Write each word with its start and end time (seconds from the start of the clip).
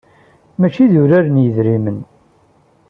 Mačči 0.59 0.85
d 0.91 0.93
urar 1.01 1.25
n 1.29 1.41
yidrimen. 1.43 1.99